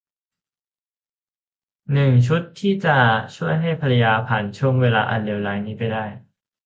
[1.93, 2.97] หนึ่ง ชุดที่จะ
[3.35, 6.05] ช่วยให้ภรรยาผ่านช่วงเวลาอันเลวร้ายนี้ไปได้